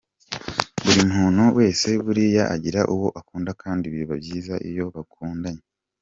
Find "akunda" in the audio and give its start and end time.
3.19-3.51